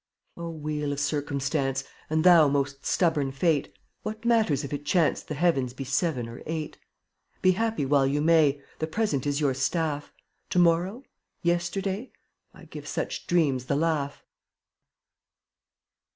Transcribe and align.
wheel 0.35 0.91
of 0.91 0.99
circumstance, 0.99 1.83
(J^tttAt* 1.83 1.87
And 2.09 2.23
thou, 2.23 2.47
most 2.47 2.87
stubborn 2.87 3.31
Fate, 3.31 3.67
7^ 3.67 3.73
What 4.01 4.25
matters 4.25 4.63
if 4.63 4.73
it 4.73 4.83
chance 4.83 5.21
(JvC/ 5.23 5.27
The 5.27 5.33
heavens 5.35 5.73
be 5.75 5.83
seven 5.83 6.27
or 6.27 6.41
eight? 6.47 6.79
ftUYkfr 7.37 7.41
Be 7.43 7.51
happy 7.51 7.85
while 7.85 8.07
you 8.07 8.19
may, 8.19 8.53
J 8.53 8.61
The 8.79 8.87
present 8.87 9.27
is 9.27 9.39
your 9.39 9.53
staff. 9.53 10.11
To 10.49 10.57
morrow? 10.57 11.03
Yesterday? 11.43 12.11
1 12.53 12.69
give 12.71 12.87
such 12.87 13.27
dreams 13.27 13.65
the 13.65 13.75
laugh. 13.75 14.23